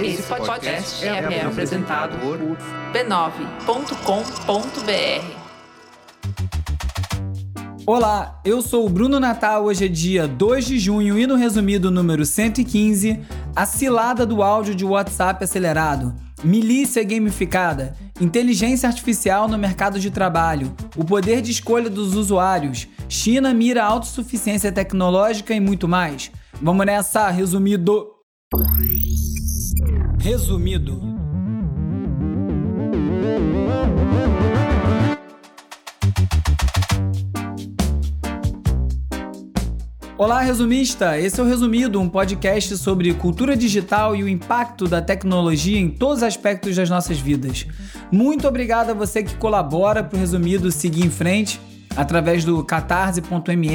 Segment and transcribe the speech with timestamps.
[0.00, 2.38] Esse podcast é, é apresentado por
[2.92, 3.86] b9.com.br.
[7.86, 9.64] Olá, eu sou o Bruno Natal.
[9.64, 13.20] Hoje é dia 2 de junho e no resumido número 115,
[13.54, 20.74] a cilada do áudio de WhatsApp acelerado, milícia gamificada, inteligência artificial no mercado de trabalho,
[20.94, 26.30] o poder de escolha dos usuários, China mira autossuficiência tecnológica e muito mais.
[26.60, 28.08] Vamos nessa, resumido.
[30.26, 31.00] Resumido.
[40.18, 41.16] Olá, resumista!
[41.16, 45.88] Esse é o Resumido, um podcast sobre cultura digital e o impacto da tecnologia em
[45.88, 47.64] todos os aspectos das nossas vidas.
[48.10, 51.60] Muito obrigado a você que colabora para o Resumido seguir em frente
[51.96, 53.68] através do catarse.me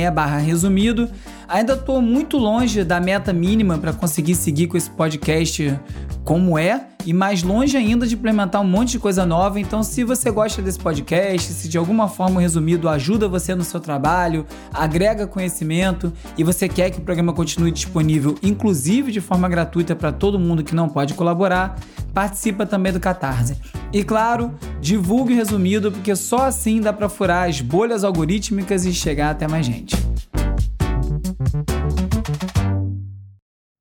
[0.45, 1.09] resumido.
[1.47, 5.79] Ainda estou muito longe da meta mínima para conseguir seguir com esse podcast
[6.23, 9.59] como é e mais longe ainda de implementar um monte de coisa nova.
[9.59, 13.63] Então, se você gosta desse podcast, se de alguma forma o resumido ajuda você no
[13.63, 19.49] seu trabalho, agrega conhecimento e você quer que o programa continue disponível, inclusive de forma
[19.49, 21.79] gratuita para todo mundo que não pode colaborar,
[22.13, 23.57] participa também do Catarse.
[23.91, 28.93] E claro, divulgue o resumido, porque só assim dá para furar as bolhas algorítmicas e
[28.93, 30.10] chegar até mais gente.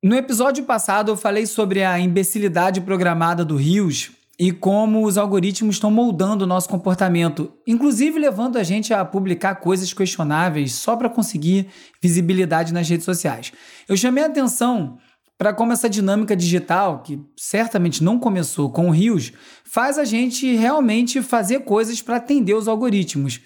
[0.03, 5.77] No episódio passado eu falei sobre a imbecilidade programada do Rios e como os algoritmos
[5.77, 11.11] estão moldando o nosso comportamento, inclusive levando a gente a publicar coisas questionáveis só para
[11.11, 11.67] conseguir
[12.01, 13.53] visibilidade nas redes sociais.
[13.87, 14.97] Eu chamei a atenção
[15.37, 19.35] para como essa dinâmica digital, que certamente não começou com o Rios,
[19.65, 23.39] faz a gente realmente fazer coisas para atender os algoritmos.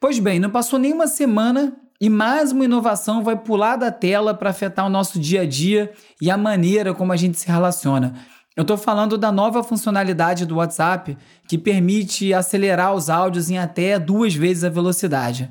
[0.00, 4.32] Pois bem, não passou nem uma semana e mais uma inovação vai pular da tela
[4.32, 8.14] para afetar o nosso dia a dia e a maneira como a gente se relaciona.
[8.56, 13.98] Eu estou falando da nova funcionalidade do WhatsApp que permite acelerar os áudios em até
[13.98, 15.50] duas vezes a velocidade.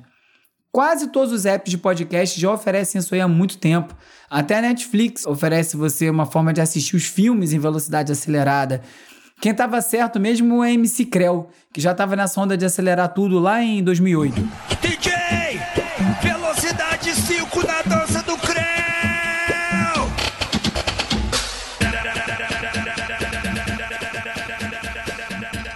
[0.72, 3.96] Quase todos os apps de podcast já oferecem isso aí há muito tempo.
[4.30, 8.82] Até a Netflix oferece você uma forma de assistir os filmes em velocidade acelerada.
[9.40, 13.40] Quem estava certo mesmo é MC Creu, que já estava nessa onda de acelerar tudo
[13.40, 14.36] lá em 2008.
[14.82, 15.29] DJ!
[17.10, 18.60] Velocidade 5 na dança do Creu!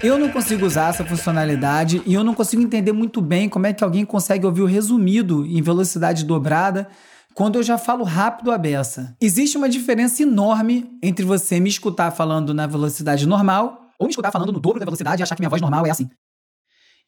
[0.02, 3.74] Eu não consigo usar essa funcionalidade e eu não consigo entender muito bem como é
[3.74, 6.88] que alguém consegue ouvir o resumido em velocidade dobrada
[7.34, 9.16] quando eu já falo rápido a beça.
[9.20, 14.32] Existe uma diferença enorme entre você me escutar falando na velocidade normal ou me escutar
[14.32, 16.10] falando no dobro da velocidade e achar que minha voz normal é assim.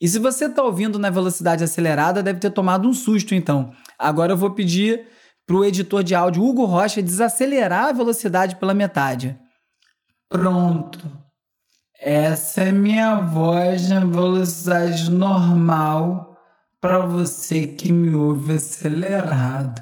[0.02, 3.72] E se você está ouvindo na velocidade acelerada, deve ter tomado um susto então.
[3.98, 5.08] Agora eu vou pedir
[5.46, 9.38] para o editor de áudio Hugo Rocha desacelerar a velocidade pela metade.
[10.28, 11.00] Pronto.
[12.00, 16.38] Essa é minha voz na velocidade normal
[16.82, 19.82] para você que me ouve acelerado.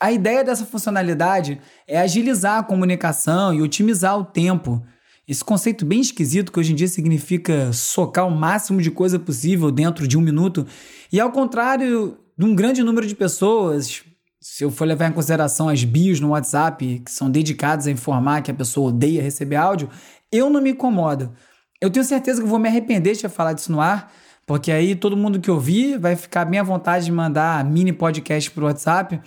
[0.00, 4.82] A ideia dessa funcionalidade é agilizar a comunicação e otimizar o tempo.
[5.28, 9.70] Esse conceito bem esquisito que hoje em dia significa socar o máximo de coisa possível
[9.70, 10.66] dentro de um minuto.
[11.12, 14.02] E ao contrário de um grande número de pessoas,
[14.40, 18.40] se eu for levar em consideração as bios no WhatsApp, que são dedicadas a informar
[18.40, 19.90] que a pessoa odeia receber áudio,
[20.32, 21.30] eu não me incomodo.
[21.78, 24.10] Eu tenho certeza que vou me arrepender de falar disso no ar,
[24.46, 28.50] porque aí todo mundo que ouvir vai ficar bem à vontade de mandar mini podcast
[28.50, 29.20] para o WhatsApp.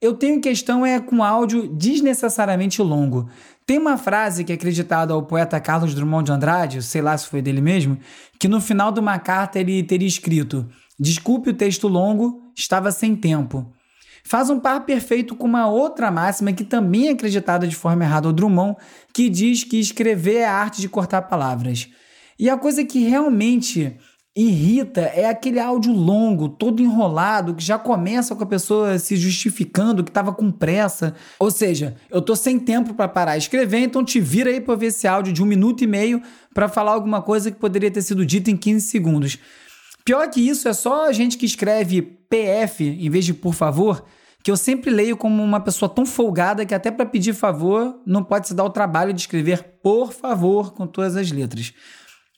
[0.00, 3.30] Eu tenho questão é com áudio desnecessariamente longo.
[3.64, 7.26] Tem uma frase que é acreditada ao poeta Carlos Drummond de Andrade, sei lá se
[7.26, 7.98] foi dele mesmo,
[8.38, 10.68] que no final de uma carta ele teria escrito:
[11.00, 13.72] Desculpe o texto longo, estava sem tempo.
[14.22, 18.26] Faz um par perfeito com uma outra máxima que também é acreditada de forma errada
[18.26, 18.76] ao Drummond,
[19.14, 21.88] que diz que escrever é a arte de cortar palavras.
[22.38, 23.96] E a coisa que realmente
[24.36, 30.04] irrita é aquele áudio longo, todo enrolado, que já começa com a pessoa se justificando
[30.04, 31.14] que estava com pressa.
[31.38, 34.74] Ou seja, eu tô sem tempo para parar de escrever, então te vira aí para
[34.74, 36.20] ver esse áudio de um minuto e meio
[36.52, 39.38] para falar alguma coisa que poderia ter sido dita em 15 segundos.
[40.04, 44.04] Pior que isso, é só a gente que escreve PF em vez de por favor,
[44.44, 48.22] que eu sempre leio como uma pessoa tão folgada que até para pedir favor não
[48.22, 51.72] pode se dar o trabalho de escrever por favor com todas as letras.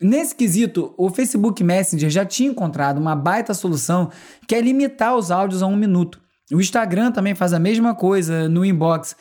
[0.00, 4.10] Nesse quesito, o Facebook Messenger já tinha encontrado uma baita solução
[4.46, 6.20] que é limitar os áudios a um minuto.
[6.52, 9.16] O Instagram também faz a mesma coisa no inbox.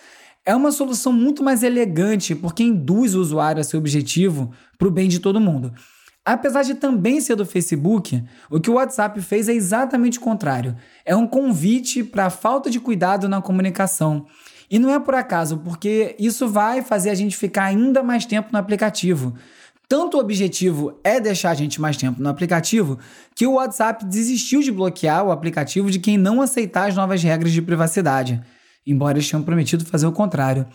[0.45, 4.91] É uma solução muito mais elegante porque induz o usuário a seu objetivo para o
[4.91, 5.73] bem de todo mundo.
[6.23, 10.75] Apesar de também ser do Facebook, o que o WhatsApp fez é exatamente o contrário.
[11.03, 14.27] É um convite para a falta de cuidado na comunicação.
[14.69, 18.49] E não é por acaso, porque isso vai fazer a gente ficar ainda mais tempo
[18.51, 19.33] no aplicativo.
[19.89, 22.99] Tanto o objetivo é deixar a gente mais tempo no aplicativo,
[23.33, 27.53] que o WhatsApp desistiu de bloquear o aplicativo de quem não aceitar as novas regras
[27.53, 28.41] de privacidade,
[28.85, 30.67] embora eles tenham prometido fazer o contrário.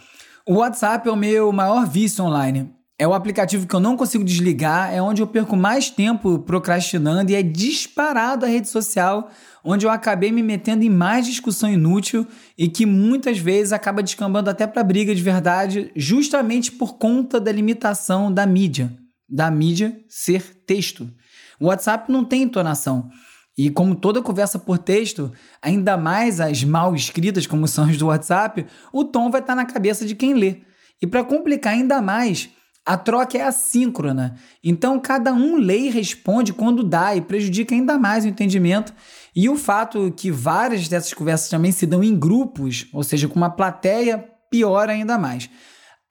[0.48, 2.72] O WhatsApp é o meu maior vício online.
[2.98, 7.32] É o aplicativo que eu não consigo desligar, é onde eu perco mais tempo procrastinando
[7.32, 9.28] e é disparado a rede social
[9.64, 12.26] onde eu acabei me metendo em mais discussão inútil
[12.56, 17.52] e que muitas vezes acaba descambando até para briga de verdade, justamente por conta da
[17.52, 18.92] limitação da mídia,
[19.32, 21.10] da mídia ser texto.
[21.58, 23.08] O WhatsApp não tem entonação.
[23.56, 28.06] E como toda conversa por texto, ainda mais as mal escritas como são as do
[28.06, 30.60] WhatsApp, o tom vai estar na cabeça de quem lê.
[31.00, 32.50] E para complicar ainda mais,
[32.84, 34.36] a troca é assíncrona.
[34.62, 38.92] Então cada um lê e responde quando dá e prejudica ainda mais o entendimento.
[39.34, 43.36] E o fato que várias dessas conversas também se dão em grupos, ou seja, com
[43.36, 44.18] uma plateia,
[44.50, 45.48] piora ainda mais.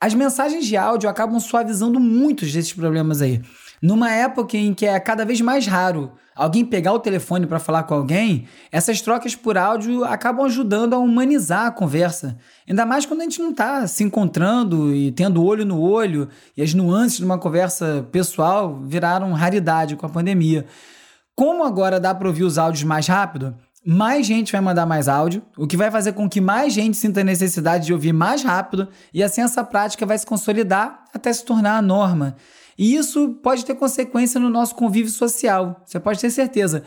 [0.02, 3.40] As mensagens de áudio acabam suavizando muitos desses problemas aí.
[3.80, 7.84] Numa época em que é cada vez mais raro alguém pegar o telefone para falar
[7.84, 12.36] com alguém, essas trocas por áudio acabam ajudando a humanizar a conversa.
[12.68, 16.64] Ainda mais quando a gente não está se encontrando e tendo olho no olho, e
[16.64, 20.66] as nuances de uma conversa pessoal viraram raridade com a pandemia.
[21.36, 25.42] Como agora dá para ouvir os áudios mais rápido, mais gente vai mandar mais áudio,
[25.58, 28.88] o que vai fazer com que mais gente sinta a necessidade de ouvir mais rápido,
[29.14, 32.36] e assim essa prática vai se consolidar até se tornar a norma.
[32.78, 36.84] E isso pode ter consequência no nosso convívio social, você pode ter certeza.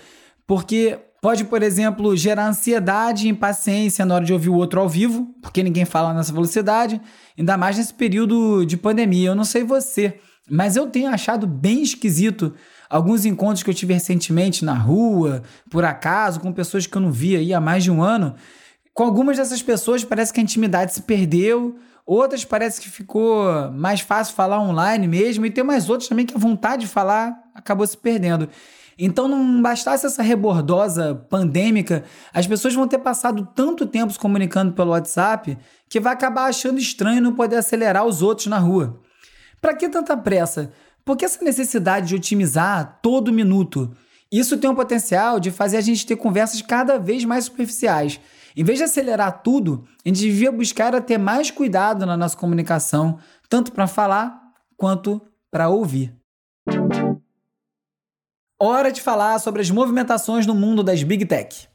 [0.46, 4.88] Porque pode, por exemplo, gerar ansiedade e impaciência na hora de ouvir o outro ao
[4.88, 7.00] vivo, porque ninguém fala nessa velocidade,
[7.38, 9.30] ainda mais nesse período de pandemia.
[9.30, 10.20] Eu não sei você,
[10.50, 12.54] mas eu tenho achado bem esquisito
[12.88, 17.10] alguns encontros que eu tive recentemente na rua, por acaso, com pessoas que eu não
[17.10, 18.34] via aí há mais de um ano.
[18.92, 21.76] Com algumas dessas pessoas parece que a intimidade se perdeu,
[22.06, 26.34] outras parece que ficou mais fácil falar online mesmo, e tem mais outras também que
[26.34, 28.48] a vontade de falar acabou se perdendo.
[28.96, 34.72] Então, não bastasse essa rebordosa pandêmica, as pessoas vão ter passado tanto tempo se comunicando
[34.72, 35.58] pelo WhatsApp
[35.88, 39.00] que vai acabar achando estranho não poder acelerar os outros na rua.
[39.60, 40.72] Para que tanta pressa?
[41.04, 43.94] Por que essa necessidade de otimizar todo minuto?
[44.32, 48.18] Isso tem o potencial de fazer a gente ter conversas cada vez mais superficiais.
[48.56, 53.18] Em vez de acelerar tudo, a gente devia buscar ter mais cuidado na nossa comunicação,
[53.50, 54.40] tanto para falar
[54.76, 55.20] quanto
[55.50, 56.16] para ouvir.
[58.58, 61.68] Hora de falar sobre as movimentações no mundo das Big Tech.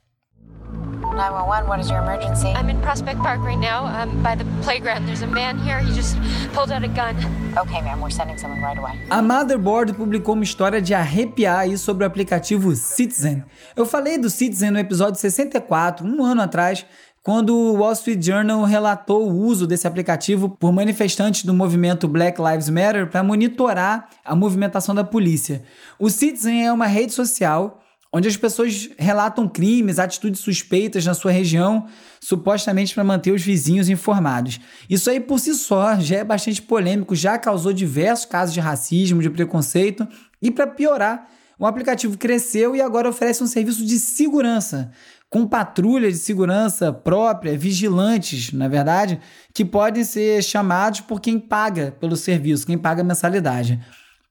[1.19, 2.48] 911, what is your emergency?
[2.56, 5.06] I'm in Prospect Park right now, um, by the playground.
[5.06, 6.16] There's a man here, he just
[6.54, 7.13] pulled out a gun.
[7.57, 8.98] Okay, ma'am, we're sending someone right away.
[9.10, 13.44] A Motherboard publicou uma história de arrepiar aí sobre o aplicativo Citizen.
[13.75, 16.86] Eu falei do Citizen no episódio 64, um ano atrás,
[17.21, 22.42] quando o Wall Street Journal relatou o uso desse aplicativo por manifestantes do movimento Black
[22.42, 25.63] Lives Matter para monitorar a movimentação da polícia.
[26.00, 27.81] O Citizen é uma rede social
[28.12, 31.86] onde as pessoas relatam crimes, atitudes suspeitas na sua região,
[32.20, 34.60] supostamente para manter os vizinhos informados.
[34.90, 39.22] Isso aí por si só já é bastante polêmico, já causou diversos casos de racismo,
[39.22, 40.08] de preconceito,
[40.42, 41.28] e para piorar,
[41.60, 44.92] o aplicativo cresceu e agora oferece um serviço de segurança,
[45.30, 49.20] com patrulha de segurança própria, vigilantes, na verdade,
[49.54, 53.80] que podem ser chamados por quem paga pelo serviço, quem paga mensalidade.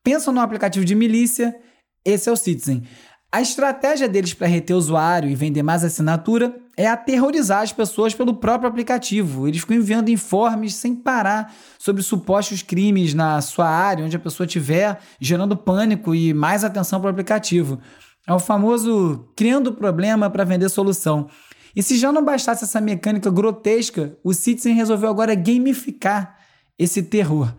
[0.03, 1.55] Pensa no aplicativo de milícia,
[2.05, 2.83] esse é o Citizen.
[3.31, 8.33] A estratégia deles para reter usuário e vender mais assinatura é aterrorizar as pessoas pelo
[8.33, 9.47] próprio aplicativo.
[9.47, 14.47] Eles ficam enviando informes sem parar sobre supostos crimes na sua área, onde a pessoa
[14.47, 17.79] estiver, gerando pânico e mais atenção para o aplicativo.
[18.27, 21.29] É o famoso criando problema para vender solução.
[21.77, 26.39] E se já não bastasse essa mecânica grotesca, o Citizen resolveu agora gamificar
[26.79, 27.55] esse terror.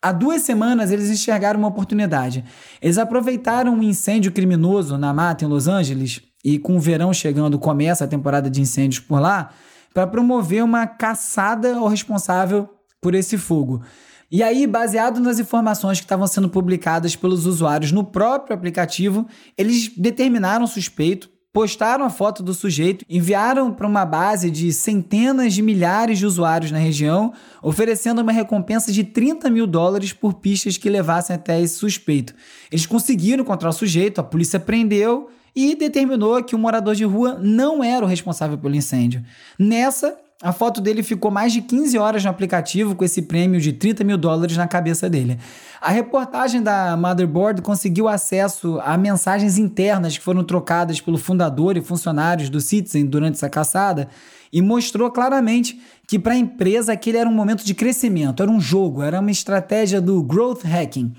[0.00, 2.44] Há duas semanas eles enxergaram uma oportunidade.
[2.80, 7.58] Eles aproveitaram um incêndio criminoso na mata em Los Angeles, e com o verão chegando,
[7.58, 9.50] começa a temporada de incêndios por lá,
[9.92, 12.68] para promover uma caçada ao responsável
[13.00, 13.82] por esse fogo.
[14.30, 19.26] E aí, baseado nas informações que estavam sendo publicadas pelos usuários no próprio aplicativo,
[19.56, 25.54] eles determinaram o suspeito, postaram a foto do sujeito, enviaram para uma base de centenas
[25.54, 30.76] de milhares de usuários na região, oferecendo uma recompensa de 30 mil dólares por pistas
[30.76, 32.34] que levassem até esse suspeito.
[32.70, 37.38] Eles conseguiram encontrar o sujeito, a polícia prendeu e determinou que o morador de rua
[37.40, 39.24] não era o responsável pelo incêndio.
[39.58, 43.72] Nessa, a foto dele ficou mais de 15 horas no aplicativo com esse prêmio de
[43.72, 45.36] 30 mil dólares na cabeça dele.
[45.80, 51.80] A reportagem da Motherboard conseguiu acesso a mensagens internas que foram trocadas pelo fundador e
[51.80, 54.08] funcionários do Citizen durante essa caçada
[54.52, 58.60] e mostrou claramente que para a empresa aquele era um momento de crescimento, era um
[58.60, 61.12] jogo, era uma estratégia do growth hacking.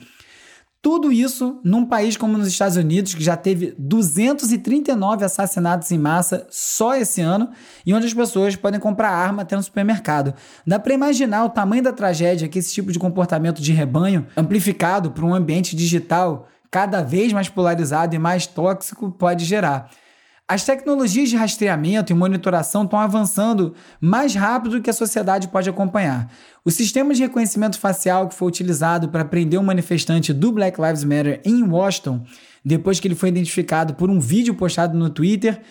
[0.81, 6.48] Tudo isso num país como nos Estados Unidos, que já teve 239 assassinatos em massa
[6.50, 7.50] só esse ano,
[7.86, 10.33] e onde as pessoas podem comprar arma até no supermercado.
[10.65, 15.12] Dá para imaginar o tamanho da tragédia que esse tipo de comportamento de rebanho, amplificado
[15.12, 19.91] por um ambiente digital cada vez mais polarizado e mais tóxico, pode gerar.
[20.51, 25.69] As tecnologias de rastreamento e monitoração estão avançando mais rápido do que a sociedade pode
[25.69, 26.27] acompanhar.
[26.65, 31.03] O sistema de reconhecimento facial que foi utilizado para prender um manifestante do Black Lives
[31.03, 32.25] Matter em Washington,
[32.65, 35.61] depois que ele foi identificado por um vídeo postado no Twitter,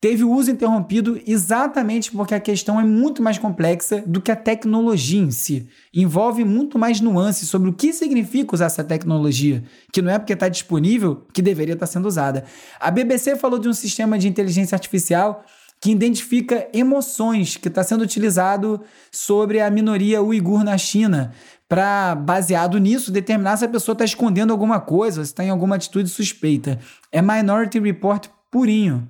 [0.00, 4.36] teve o uso interrompido exatamente porque a questão é muito mais complexa do que a
[4.36, 5.68] tecnologia em si.
[5.92, 10.32] Envolve muito mais nuances sobre o que significa usar essa tecnologia, que não é porque
[10.32, 12.44] está disponível que deveria estar tá sendo usada.
[12.78, 15.44] A BBC falou de um sistema de inteligência artificial
[15.80, 18.80] que identifica emoções que está sendo utilizado
[19.12, 21.32] sobre a minoria uigur na China
[21.68, 25.76] para, baseado nisso, determinar se a pessoa está escondendo alguma coisa, se está em alguma
[25.76, 26.78] atitude suspeita.
[27.12, 29.08] É Minority Report purinho.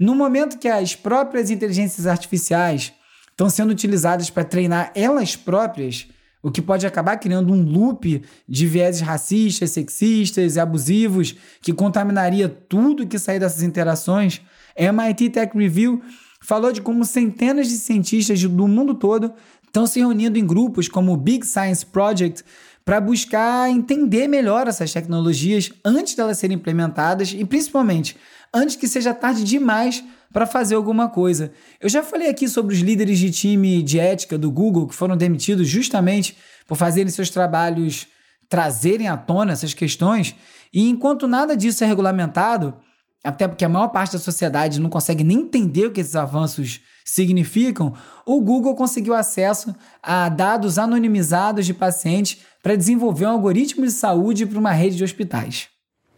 [0.00, 2.90] No momento que as próprias inteligências artificiais
[3.30, 6.08] estão sendo utilizadas para treinar elas próprias,
[6.42, 12.48] o que pode acabar criando um loop de vieses racistas, sexistas e abusivos que contaminaria
[12.48, 14.40] tudo que sair dessas interações,
[14.74, 16.00] a MIT Tech Review
[16.40, 19.34] falou de como centenas de cientistas do mundo todo
[19.66, 22.42] estão se reunindo em grupos como o Big Science Project
[22.84, 28.16] para buscar entender melhor essas tecnologias antes delas serem implementadas e principalmente
[28.52, 30.02] antes que seja tarde demais
[30.32, 31.52] para fazer alguma coisa.
[31.80, 35.16] Eu já falei aqui sobre os líderes de time de ética do Google que foram
[35.16, 38.06] demitidos justamente por fazerem seus trabalhos
[38.50, 40.34] trazerem à tona essas questões,
[40.74, 42.74] e enquanto nada disso é regulamentado,
[43.22, 46.80] até porque a maior parte da sociedade não consegue nem entender o que esses avanços
[47.04, 47.94] significam,
[48.26, 54.44] o Google conseguiu acesso a dados anonimizados de pacientes para desenvolver um algoritmo de saúde
[54.44, 55.68] para uma rede de hospitais.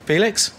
[0.05, 0.55] Felix,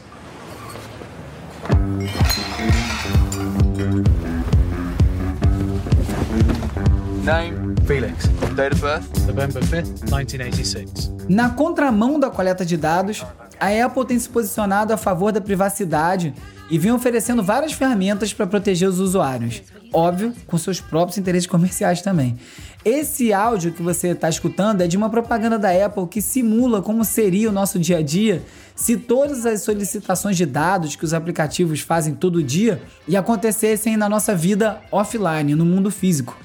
[7.24, 8.28] Name Felix.
[8.54, 11.10] Date of birth November 5th, 1986.
[11.30, 13.26] Na contramão da coleta de dados,
[13.58, 16.34] a Apple tem se posicionado a favor da privacidade
[16.70, 19.62] e vem oferecendo várias ferramentas para proteger os usuários.
[19.94, 22.38] Óbvio, com seus próprios interesses comerciais também.
[22.84, 27.06] Esse áudio que você está escutando é de uma propaganda da Apple que simula como
[27.06, 28.44] seria o nosso dia a dia
[28.76, 34.10] se todas as solicitações de dados que os aplicativos fazem todo dia e acontecessem na
[34.10, 36.36] nossa vida offline, no mundo físico.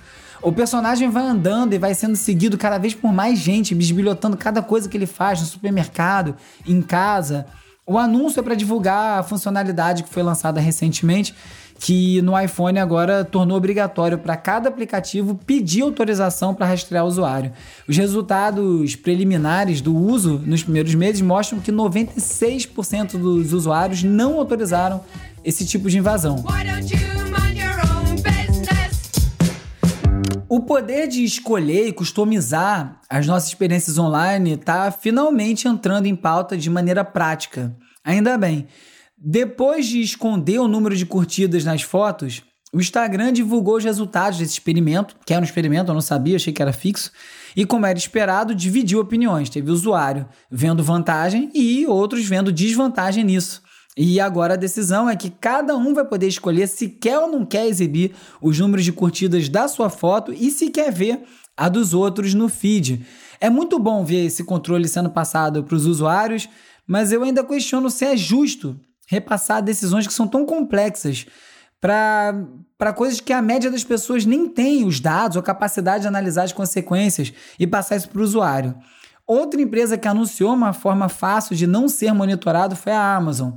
[0.40, 4.62] O personagem vai andando e vai sendo seguido cada vez por mais gente, bisbilhotando cada
[4.62, 7.46] coisa que ele faz no supermercado, em casa.
[7.84, 11.34] O anúncio é para divulgar a funcionalidade que foi lançada recentemente,
[11.80, 17.52] que no iPhone agora tornou obrigatório para cada aplicativo pedir autorização para rastrear o usuário.
[17.88, 25.00] Os resultados preliminares do uso nos primeiros meses mostram que 96% dos usuários não autorizaram
[25.44, 26.44] esse tipo de invasão.
[30.50, 36.56] O poder de escolher e customizar as nossas experiências online está finalmente entrando em pauta
[36.56, 37.76] de maneira prática.
[38.02, 38.66] Ainda bem.
[39.18, 44.52] Depois de esconder o número de curtidas nas fotos, o Instagram divulgou os resultados desse
[44.52, 47.12] experimento, que era um experimento, eu não sabia, achei que era fixo,
[47.54, 49.50] e como era esperado, dividiu opiniões.
[49.50, 53.60] Teve usuário vendo vantagem e outros vendo desvantagem nisso.
[54.00, 57.44] E agora a decisão é que cada um vai poder escolher se quer ou não
[57.44, 61.24] quer exibir os números de curtidas da sua foto e se quer ver
[61.56, 63.04] a dos outros no feed.
[63.40, 66.48] É muito bom ver esse controle sendo passado para os usuários,
[66.86, 68.78] mas eu ainda questiono se é justo
[69.08, 71.26] repassar decisões que são tão complexas
[71.80, 76.44] para coisas que a média das pessoas nem tem os dados ou capacidade de analisar
[76.44, 78.76] as consequências e passar isso para o usuário.
[79.26, 83.52] Outra empresa que anunciou uma forma fácil de não ser monitorado foi a Amazon.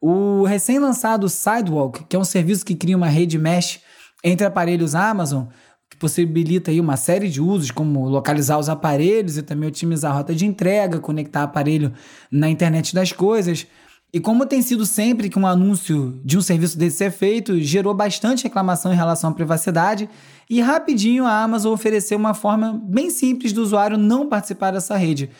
[0.00, 3.80] O recém-lançado Sidewalk, que é um serviço que cria uma rede mesh
[4.22, 5.46] entre aparelhos Amazon,
[5.88, 10.16] que possibilita aí uma série de usos, como localizar os aparelhos e também otimizar a
[10.16, 11.92] rota de entrega, conectar aparelho
[12.30, 13.66] na internet das coisas.
[14.12, 17.94] E como tem sido sempre que um anúncio de um serviço desse é feito, gerou
[17.94, 20.08] bastante reclamação em relação à privacidade,
[20.48, 25.30] e rapidinho a Amazon ofereceu uma forma bem simples do usuário não participar dessa rede.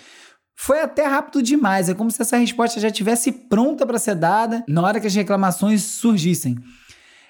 [0.56, 4.64] Foi até rápido demais, é como se essa resposta já tivesse pronta para ser dada
[4.66, 6.56] na hora que as reclamações surgissem.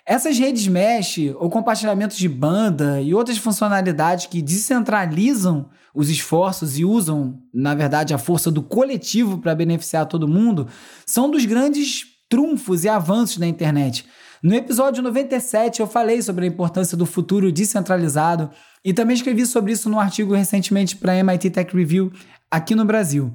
[0.06, 6.84] Essas redes mesh ou compartilhamentos de banda e outras funcionalidades que descentralizam os esforços e
[6.84, 10.68] usam, na verdade, a força do coletivo para beneficiar todo mundo,
[11.04, 14.06] são dos grandes trunfos e avanços da internet.
[14.42, 18.50] No episódio 97 eu falei sobre a importância do futuro descentralizado
[18.84, 22.12] e também escrevi sobre isso num artigo recentemente para a MIT Tech Review
[22.50, 23.32] aqui no Brasil.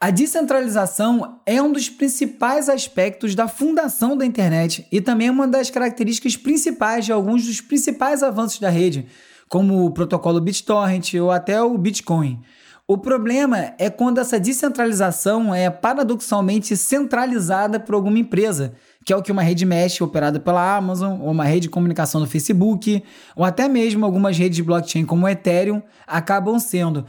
[0.00, 5.46] A descentralização é um dos principais aspectos da fundação da internet e também é uma
[5.46, 9.06] das características principais de alguns dos principais avanços da rede,
[9.48, 12.40] como o protocolo BitTorrent ou até o Bitcoin.
[12.88, 18.74] O problema é quando essa descentralização é paradoxalmente centralizada por alguma empresa,
[19.06, 22.20] que é o que uma rede mesh operada pela Amazon, ou uma rede de comunicação
[22.20, 23.04] do Facebook,
[23.36, 27.06] ou até mesmo algumas redes de blockchain como o Ethereum acabam sendo,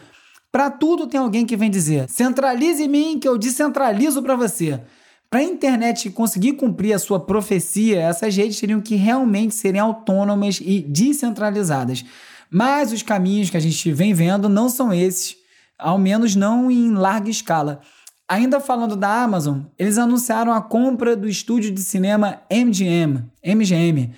[0.54, 4.80] para tudo tem alguém que vem dizer: centralize em mim que eu descentralizo para você.
[5.28, 10.62] Para a internet conseguir cumprir a sua profecia, essas redes teriam que realmente serem autônomas
[10.62, 12.06] e descentralizadas.
[12.52, 15.36] Mas os caminhos que a gente vem vendo não são esses,
[15.76, 17.82] ao menos não em larga escala.
[18.30, 23.24] Ainda falando da Amazon, eles anunciaram a compra do estúdio de cinema MGM.
[23.44, 24.14] MGM.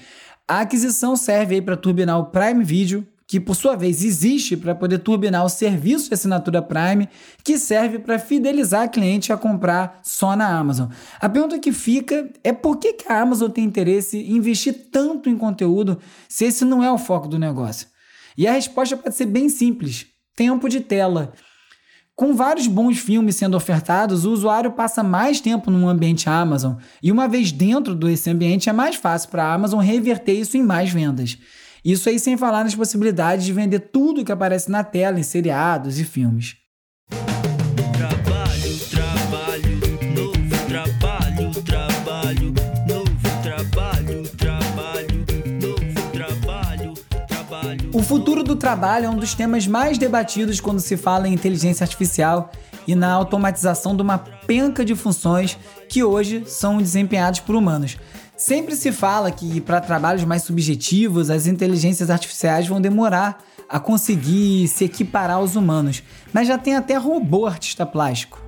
[0.46, 5.00] A aquisição serve para turbinar o Prime Video, que por sua vez existe para poder
[5.00, 7.10] turbinar o serviço de assinatura Prime,
[7.44, 10.90] que serve para fidelizar cliente a comprar só na Amazon.
[11.20, 15.30] A pergunta que fica é por que, que a Amazon tem interesse em investir tanto
[15.30, 17.88] em conteúdo se esse não é o foco do negócio?
[18.38, 20.06] E a resposta pode ser bem simples:
[20.36, 21.34] tempo de tela.
[22.16, 27.12] Com vários bons filmes sendo ofertados, o usuário passa mais tempo no ambiente Amazon, e
[27.12, 30.92] uma vez dentro desse ambiente é mais fácil para a Amazon reverter isso em mais
[30.92, 31.38] vendas.
[31.86, 36.00] Isso aí sem falar nas possibilidades de vender tudo que aparece na tela em seriados
[36.00, 36.56] e filmes.
[37.96, 39.80] Trabalho, trabalho,
[40.16, 42.54] novo trabalho, trabalho,
[42.88, 45.26] novo trabalho, trabalho,
[45.62, 46.94] novo trabalho,
[47.28, 47.90] trabalho.
[47.94, 51.84] O futuro do trabalho é um dos temas mais debatidos quando se fala em inteligência
[51.84, 52.50] artificial
[52.88, 55.56] e na automatização de uma penca de funções
[55.88, 57.96] que hoje são desempenhadas por humanos.
[58.38, 64.68] Sempre se fala que para trabalhos mais subjetivos, as inteligências artificiais vão demorar a conseguir
[64.68, 68.44] se equiparar aos humanos, mas já tem até robô artista plástico.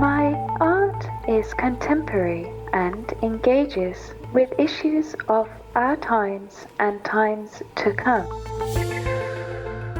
[0.00, 8.26] My art is contemporary and engages with issues of our times and times to come.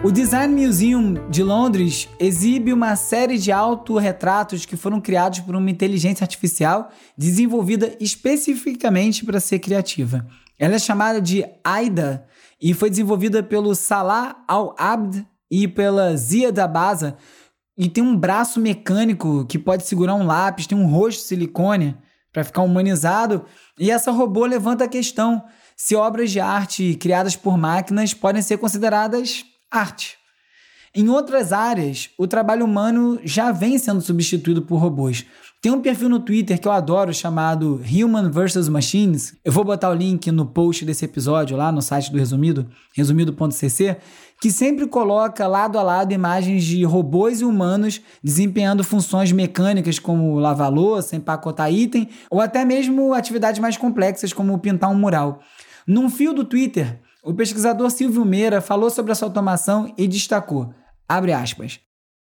[0.04, 5.70] O Design Museum de Londres exibe uma série de autorretratos que foram criados por uma
[5.70, 10.24] inteligência artificial desenvolvida especificamente para ser criativa.
[10.56, 12.24] Ela é chamada de AIDA
[12.62, 17.16] e foi desenvolvida pelo Salah Al-Abd e pela Zia Dabaza
[17.76, 21.96] e tem um braço mecânico que pode segurar um lápis, tem um rosto silicone
[22.32, 23.44] para ficar humanizado.
[23.76, 25.42] E essa robô levanta a questão
[25.76, 30.16] se obras de arte criadas por máquinas podem ser consideradas arte.
[30.94, 35.24] Em outras áreas, o trabalho humano já vem sendo substituído por robôs.
[35.61, 39.37] Tem um perfil no Twitter que eu adoro chamado Human vs Machines.
[39.44, 43.96] Eu vou botar o link no post desse episódio lá no site do Resumido, resumido.cc,
[44.40, 50.38] que sempre coloca lado a lado imagens de robôs e humanos desempenhando funções mecânicas como
[50.38, 55.40] lavar louça, empacotar item ou até mesmo atividades mais complexas como pintar um mural.
[55.87, 60.72] Num fio do Twitter, o pesquisador Silvio Meira falou sobre essa automação e destacou,
[61.06, 61.78] abre aspas,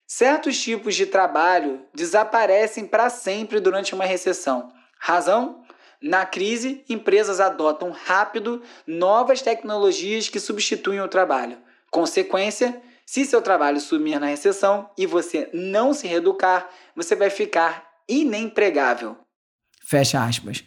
[0.07, 4.73] certos tipos de trabalho desaparecem para sempre durante uma recessão.
[5.01, 5.61] Razão?
[6.01, 11.59] Na crise, empresas adotam rápido novas tecnologias que substituem o trabalho.
[11.91, 17.89] Consequência, se seu trabalho sumir na recessão e você não se reeducar, você vai ficar
[18.09, 19.17] inempregável.
[19.85, 20.63] Fecha aspas.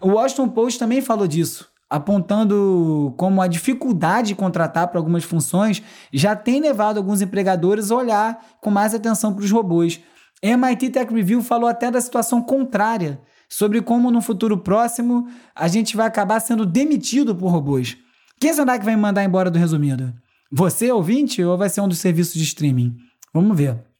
[0.00, 5.82] O Washington Post também falou disso apontando como a dificuldade de contratar para algumas funções
[6.10, 10.00] já tem levado alguns empregadores a olhar com mais atenção para os robôs.
[10.42, 15.94] MIT Tech Review falou até da situação contrária, sobre como no futuro próximo a gente
[15.94, 17.98] vai acabar sendo demitido por robôs.
[18.40, 20.14] Quem será que vai me mandar embora do resumido?
[20.50, 22.96] Você, ouvinte, ou vai ser um dos serviços de streaming?
[23.34, 23.91] Vamos ver.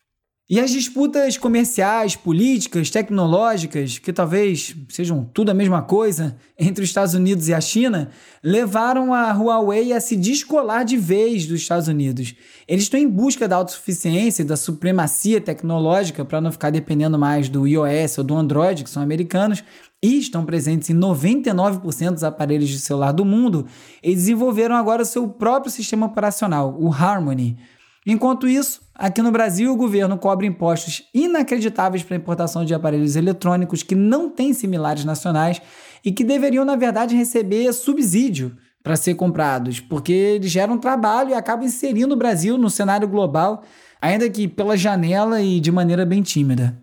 [0.51, 6.91] E as disputas comerciais, políticas, tecnológicas, que talvez sejam tudo a mesma coisa, entre os
[6.91, 8.11] Estados Unidos e a China,
[8.43, 12.35] levaram a Huawei a se descolar de vez dos Estados Unidos.
[12.67, 17.49] Eles estão em busca da autossuficiência e da supremacia tecnológica para não ficar dependendo mais
[17.49, 19.63] do iOS ou do Android, que são americanos,
[20.03, 23.65] e estão presentes em 99% dos aparelhos de celular do mundo,
[24.03, 27.57] e desenvolveram agora o seu próprio sistema operacional, o Harmony.
[28.07, 33.15] Enquanto isso, aqui no Brasil, o governo cobra impostos inacreditáveis para a importação de aparelhos
[33.15, 35.63] eletrônicos que não têm similares nacionais,
[36.05, 41.35] e que deveriam, na verdade, receber subsídio para ser comprados, porque eles geram trabalho e
[41.35, 43.63] acabam inserindo o Brasil no cenário global,
[44.01, 46.77] ainda que pela janela e de maneira bem tímida.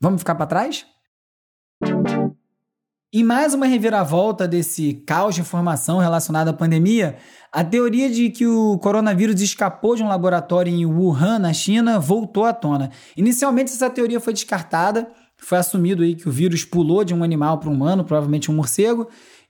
[0.00, 0.86] Vamos ficar para trás?
[3.12, 7.16] E mais uma reviravolta desse caos de informação relacionada à pandemia,
[7.50, 12.44] a teoria de que o coronavírus escapou de um laboratório em Wuhan, na China, voltou
[12.44, 12.92] à tona.
[13.16, 17.58] Inicialmente essa teoria foi descartada, foi assumido aí que o vírus pulou de um animal
[17.58, 19.08] para um humano, provavelmente um morcego,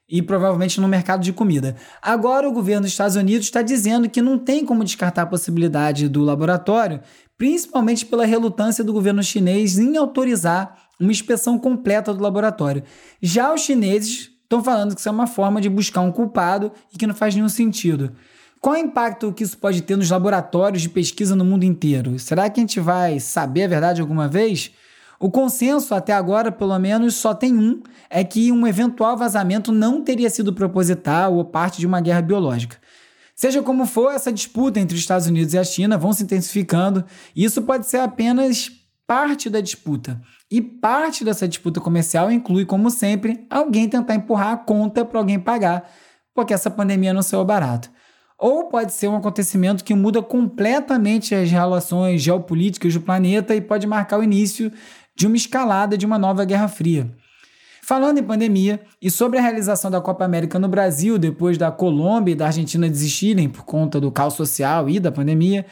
[0.09, 1.77] e provavelmente no mercado de comida.
[2.01, 6.09] Agora o governo dos Estados Unidos está dizendo que não tem como descartar a possibilidade
[6.09, 7.03] do laboratório,
[7.37, 12.82] principalmente pela relutância do governo chinês em autorizar uma inspeção completa do laboratório.
[13.20, 16.98] Já os chineses estão falando que isso é uma forma de buscar um culpado e
[16.98, 18.12] que não faz nenhum sentido.
[18.60, 22.18] Qual é o impacto que isso pode ter nos laboratórios de pesquisa no mundo inteiro?
[22.18, 24.70] Será que a gente vai saber a verdade alguma vez?
[25.18, 30.02] O consenso, até agora, pelo menos, só tem um: é que um eventual vazamento não
[30.02, 32.76] teria sido proposital ou parte de uma guerra biológica.
[33.34, 37.02] Seja como for, essa disputa entre os Estados Unidos e a China vão se intensificando,
[37.34, 38.70] e isso pode ser apenas
[39.06, 40.20] parte da disputa.
[40.50, 45.38] E parte dessa disputa comercial inclui, como sempre, alguém tentar empurrar a conta para alguém
[45.38, 45.88] pagar,
[46.34, 47.88] porque essa pandemia não saiu barato.
[48.36, 53.86] Ou pode ser um acontecimento que muda completamente as relações geopolíticas do planeta e pode
[53.86, 54.72] marcar o início
[55.14, 57.08] de uma escalada de uma nova Guerra Fria.
[57.82, 62.32] Falando em pandemia e sobre a realização da Copa América no Brasil depois da Colômbia
[62.32, 65.66] e da Argentina desistirem por conta do caos social e da pandemia,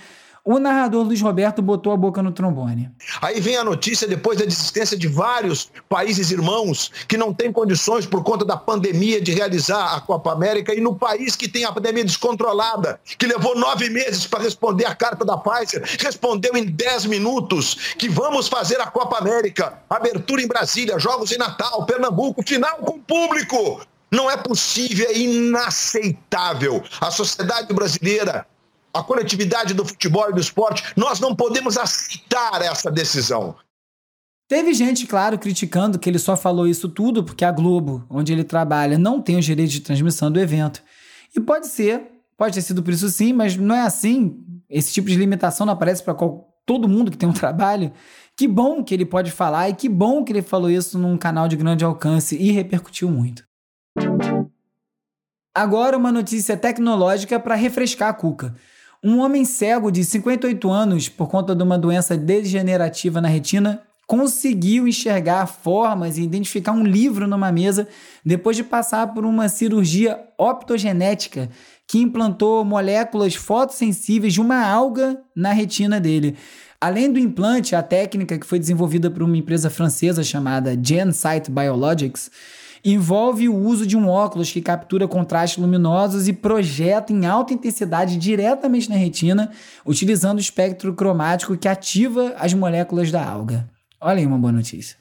[0.51, 2.91] o narrador Luiz Roberto botou a boca no trombone.
[3.21, 8.07] Aí vem a notícia depois da desistência de vários países irmãos que não têm condições
[8.07, 11.73] por conta da pandemia de realizar a Copa América e no país que tem a
[11.73, 17.05] pandemia descontrolada, que levou nove meses para responder a carta da Pfizer, respondeu em dez
[17.05, 22.79] minutos que vamos fazer a Copa América, abertura em Brasília, jogos em Natal, Pernambuco, final
[22.79, 23.83] com público.
[24.11, 26.83] Não é possível, é inaceitável.
[27.03, 28.47] A sociedade brasileira
[28.93, 33.55] a coletividade do futebol e do esporte, nós não podemos aceitar essa decisão.
[34.49, 38.45] Teve gente, claro, criticando que ele só falou isso tudo porque a Globo, onde ele
[38.45, 40.83] trabalha, não tem os direitos de transmissão do evento.
[41.37, 42.03] E pode ser,
[42.37, 44.43] pode ter sido por isso sim, mas não é assim.
[44.71, 46.17] Esse tipo de limitação não aparece para
[46.65, 47.93] todo mundo que tem um trabalho.
[48.35, 51.47] Que bom que ele pode falar e que bom que ele falou isso num canal
[51.47, 53.45] de grande alcance e repercutiu muito.
[55.55, 58.55] Agora uma notícia tecnológica para refrescar a cuca.
[59.03, 64.89] Um homem cego de 58 anos, por conta de uma doença degenerativa na retina, conseguiu
[64.89, 67.87] enxergar formas e identificar um livro numa mesa
[68.25, 71.49] depois de passar por uma cirurgia optogenética
[71.87, 76.37] que implantou moléculas fotossensíveis de uma alga na retina dele.
[76.81, 82.31] Além do implante, a técnica que foi desenvolvida por uma empresa francesa chamada GenSight Biologics
[82.85, 88.17] envolve o uso de um óculos que captura contrastes luminosos e projeta em alta intensidade
[88.17, 89.51] diretamente na retina,
[89.85, 93.69] utilizando o espectro cromático que ativa as moléculas da alga.
[94.01, 94.97] Olha aí uma boa notícia.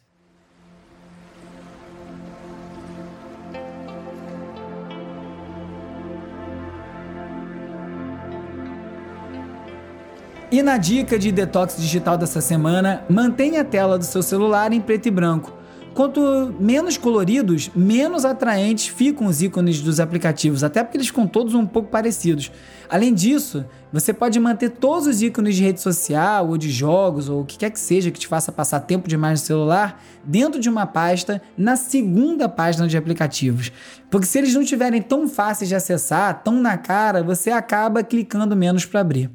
[10.50, 14.80] E na dica de detox digital dessa semana, mantenha a tela do seu celular em
[14.80, 15.57] preto e branco
[15.98, 21.56] Quanto menos coloridos, menos atraentes ficam os ícones dos aplicativos, até porque eles ficam todos
[21.56, 22.52] um pouco parecidos.
[22.88, 27.42] Além disso, você pode manter todos os ícones de rede social ou de jogos ou
[27.42, 30.70] o que quer que seja que te faça passar tempo demais no celular dentro de
[30.70, 33.72] uma pasta na segunda página de aplicativos.
[34.12, 38.56] Porque se eles não estiverem tão fáceis de acessar, tão na cara, você acaba clicando
[38.56, 39.32] menos para abrir.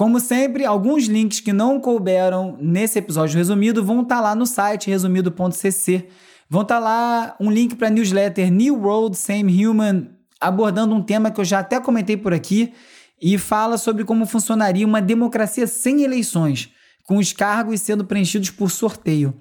[0.00, 4.46] Como sempre, alguns links que não couberam nesse episódio resumido vão estar tá lá no
[4.46, 6.08] site resumido.cc.
[6.48, 10.08] Vão estar tá lá um link para a newsletter New World Same Human,
[10.40, 12.72] abordando um tema que eu já até comentei por aqui
[13.20, 16.70] e fala sobre como funcionaria uma democracia sem eleições,
[17.04, 19.34] com os cargos sendo preenchidos por sorteio.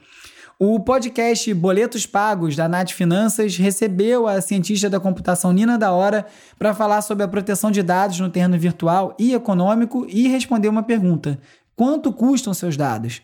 [0.62, 6.26] O podcast Boletos Pagos da Nath Finanças recebeu a cientista da computação Nina da Hora
[6.58, 10.84] para falar sobre a proteção de dados no terreno virtual e econômico e responder uma
[10.84, 11.39] pergunta:
[11.78, 13.22] quanto custam seus dados?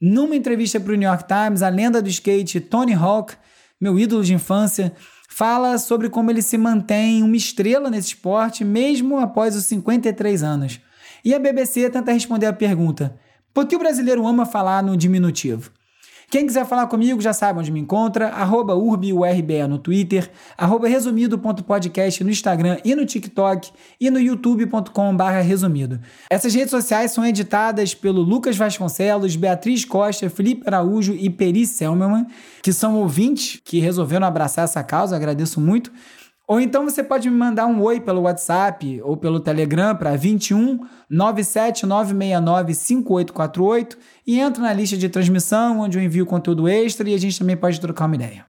[0.00, 3.34] Numa entrevista para o New York Times, a lenda do skate Tony Hawk,
[3.80, 4.92] meu ídolo de infância,
[5.28, 10.80] fala sobre como ele se mantém uma estrela nesse esporte mesmo após os 53 anos.
[11.24, 13.18] E a BBC tenta responder a pergunta:
[13.52, 15.72] por que o brasileiro ama falar no diminutivo?
[16.30, 18.72] Quem quiser falar comigo já sabe onde me encontra, arroba
[19.68, 25.98] no Twitter, arroba resumido.podcast no Instagram e no TikTok e no youtube.com resumido.
[26.30, 32.24] Essas redes sociais são editadas pelo Lucas Vasconcelos, Beatriz Costa, Felipe Araújo e Peri Selmerman,
[32.62, 35.90] que são ouvintes que resolveram abraçar essa causa, agradeço muito.
[36.50, 40.80] Ou então você pode me mandar um oi pelo WhatsApp ou pelo Telegram para 21
[41.08, 47.14] 97 969 5848 e entra na lista de transmissão onde eu envio conteúdo extra e
[47.14, 48.44] a gente também pode trocar uma ideia.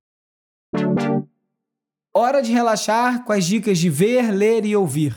[2.11, 5.13] Hora de relaxar com as dicas de ver, ler e ouvir.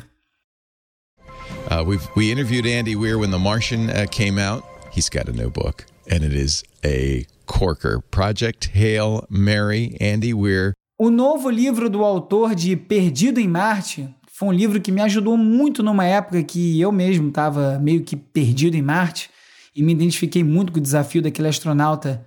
[1.71, 4.63] Uh, we've, we interviewed Andy Weir when The Martian uh, came out.
[4.93, 8.03] He's got a new book, and it is a corker.
[8.11, 10.75] Project Hail Mary, Andy Weir.
[10.97, 15.37] O novo livro do autor de Perdido em Marte foi um livro que me ajudou
[15.37, 19.29] muito numa época que eu mesmo estava meio que perdido em Marte
[19.75, 22.25] e me identifiquei muito com o desafio daquele astronauta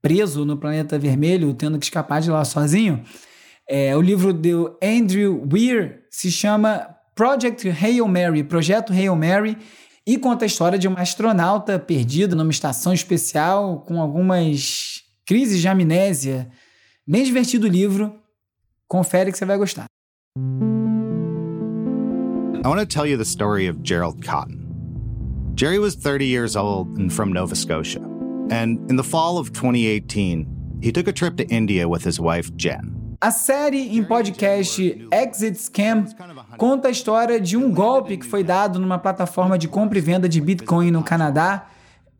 [0.00, 3.02] preso no planeta vermelho, tendo que escapar de lá sozinho.
[3.68, 9.58] É, o livro do Andrew Weir se chama Project Hail Mary, Projeto Hail Mary,
[10.06, 15.66] e conta a história de uma astronauta perdida numa estação especial com algumas crises de
[15.66, 16.48] amnésia
[17.06, 18.14] Bem divertido o livro.
[18.88, 19.84] Confere que você vai gostar.
[22.64, 24.64] I want to tell you the story of Gerald Cotton.
[25.54, 28.00] Jerry was 30 years old and from Nova Scotia.
[28.50, 32.50] And in the fall of 2018, he took a trip to India with his wife
[32.56, 32.94] Jen.
[33.20, 36.06] A série em podcast Exit Scam
[36.56, 40.26] conta a história de um golpe que foi dado numa plataforma de compra e venda
[40.26, 41.66] de Bitcoin no Canadá.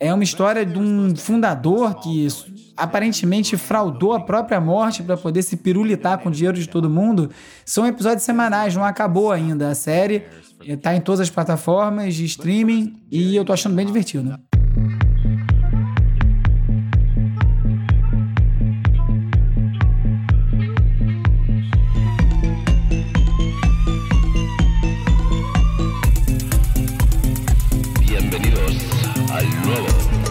[0.04, 2.28] É uma história de um fundador que
[2.76, 7.30] aparentemente fraudou a própria morte para poder se pirulitar com o dinheiro de todo mundo.
[7.64, 10.26] São episódios semanais, não acabou ainda a série.
[10.60, 14.38] Está em todas as plataformas de streaming e eu tô achando bem divertido.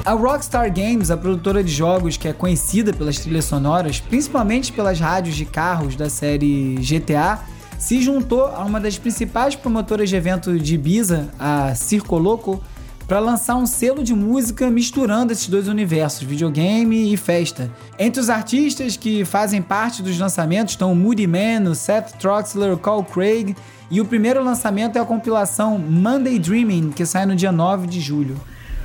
[0.06, 5.00] A Rockstar Games, a produtora de jogos que é conhecida pelas trilhas sonoras, principalmente pelas
[5.00, 7.40] rádios de carros da série GTA,
[7.80, 12.62] se juntou a uma das principais promotoras de evento de Ibiza, a Circo Loco,
[13.08, 17.72] para lançar um selo de música misturando esses dois universos, videogame e festa.
[17.98, 22.74] Entre os artistas que fazem parte dos lançamentos estão o Moody Man, o Seth Troxler,
[22.74, 23.56] o Carl Craig,
[23.90, 28.02] e o primeiro lançamento é a compilação Monday Dreaming, que sai no dia 9 de
[28.02, 28.38] julho.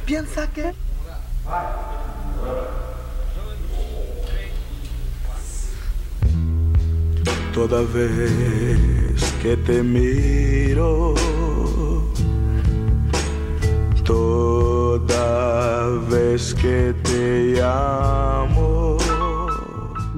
[0.06, 0.72] Pensa que
[7.54, 11.14] Toda vez que te miro,
[14.04, 18.97] toda vez que te amo.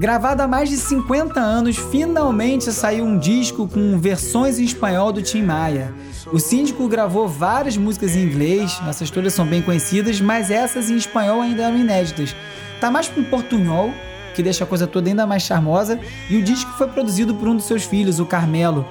[0.01, 5.21] Gravado há mais de 50 anos, finalmente saiu um disco com versões em espanhol do
[5.21, 5.93] Tim Maia.
[6.33, 10.95] O síndico gravou várias músicas em inglês, essas todas são bem conhecidas, mas essas em
[10.95, 12.35] espanhol ainda eram inéditas.
[12.79, 13.91] Tá mais para um portunhol,
[14.33, 15.99] que deixa a coisa toda ainda mais charmosa,
[16.31, 18.83] e o disco foi produzido por um dos seus filhos, o Carmelo.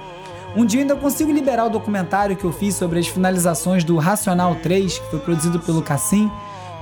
[0.54, 4.54] Um dia ainda consigo liberar o documentário que eu fiz sobre as finalizações do Racional
[4.62, 6.30] 3, que foi produzido pelo Cassim,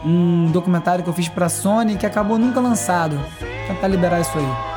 [0.05, 3.19] um documentário que eu fiz para Sony que acabou nunca lançado.
[3.69, 4.68] Tentar liberar isso aí.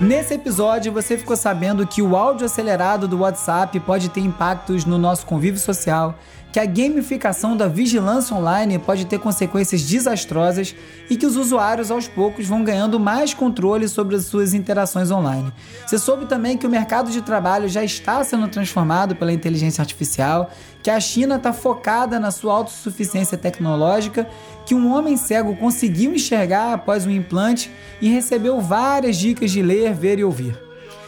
[0.00, 4.96] Nesse episódio, você ficou sabendo que o áudio acelerado do WhatsApp pode ter impactos no
[4.96, 6.18] nosso convívio social,
[6.50, 10.74] que a gamificação da vigilância online pode ter consequências desastrosas
[11.10, 15.52] e que os usuários aos poucos vão ganhando mais controle sobre as suas interações online.
[15.86, 20.50] Você soube também que o mercado de trabalho já está sendo transformado pela inteligência artificial,
[20.82, 24.28] que a China está focada na sua autossuficiência tecnológica,
[24.64, 29.92] que um homem cego conseguiu enxergar após um implante e recebeu várias dicas de ler,
[29.92, 30.58] ver e ouvir.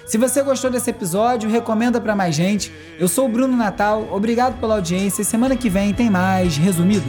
[0.06, 2.72] Se você gostou desse episódio, recomenda para mais gente.
[2.98, 7.06] Eu sou o Bruno Natal, obrigado pela audiência semana que vem tem mais resumido.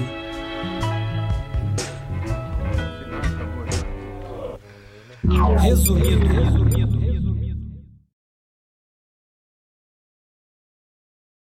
[5.59, 6.27] Resumido.
[6.27, 7.12] resumido.